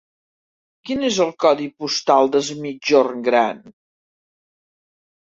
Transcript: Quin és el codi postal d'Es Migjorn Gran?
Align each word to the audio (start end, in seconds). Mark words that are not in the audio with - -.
Quin 0.89 1.03
és 1.09 1.17
el 1.25 1.33
codi 1.43 1.67
postal 1.83 2.31
d'Es 2.35 2.49
Migjorn 2.61 3.21
Gran? 3.27 3.61